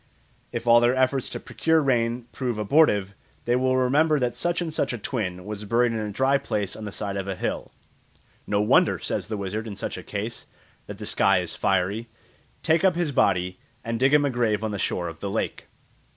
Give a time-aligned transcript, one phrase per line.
[0.51, 3.13] If all their efforts to procure rain prove abortive,
[3.45, 6.75] they will remember that such and such a twin was buried in a dry place
[6.75, 7.69] on the side of a hill.
[8.47, 10.47] "No wonder," says the wizard in such a case,
[10.87, 12.07] "that the sky is fiery.
[12.63, 15.65] Take up his body and dig him a grave on the shore of the lake."